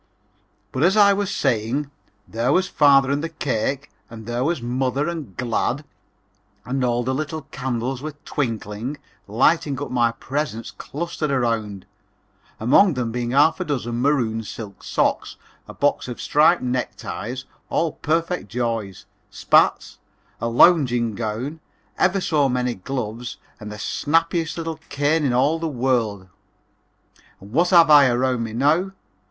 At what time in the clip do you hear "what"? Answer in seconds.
27.51-27.69